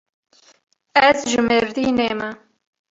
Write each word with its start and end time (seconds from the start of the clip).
Ez 1.05 1.17
ji 1.29 1.39
Mêrdînê 1.49 2.11
me. 2.19 2.29